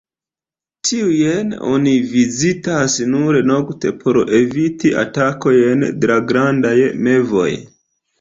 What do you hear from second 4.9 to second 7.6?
atakojn de grandaj mevoj.